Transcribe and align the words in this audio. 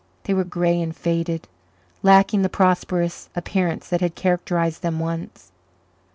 They 0.23 0.33
were 0.33 0.43
grey 0.43 0.81
and 0.81 0.95
faded, 0.95 1.47
lacking 2.01 2.41
the 2.41 2.49
prosperous 2.49 3.29
appearance 3.35 3.87
that 3.89 4.01
had 4.01 4.15
characterized 4.15 4.81
them 4.81 4.97
once. 4.99 5.51